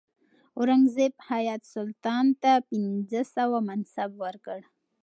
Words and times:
اورنګزیب 0.57 1.13
حیات 1.29 1.61
سلطان 1.73 2.25
ته 2.41 2.51
پنځه 2.69 3.21
سوه 3.35 3.57
منصب 3.67 4.11
ورکړ. 4.23 4.59